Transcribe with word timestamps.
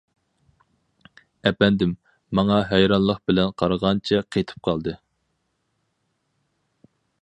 ئەپەندىم 1.49 1.91
ماڭا 2.39 2.57
ھەيرانلىق 2.71 3.21
بىلەن 3.31 3.55
قارىغانچە 3.63 4.25
قېتىپ 4.37 4.67
قالدى. 4.71 5.01